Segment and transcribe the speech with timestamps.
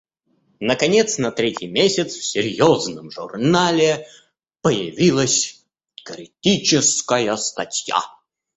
[0.59, 4.07] Наконец на третий месяц в серьезном журнале
[4.63, 5.63] появилась
[6.03, 7.99] критическая статья.